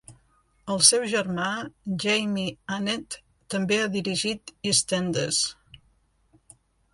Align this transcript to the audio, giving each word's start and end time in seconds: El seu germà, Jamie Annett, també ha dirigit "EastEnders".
El 0.75 0.79
seu 0.85 1.03
germà, 1.09 1.49
Jamie 2.03 2.55
Annett, 2.77 3.19
també 3.55 3.79
ha 3.83 3.91
dirigit 3.97 4.55
"EastEnders". 4.71 5.45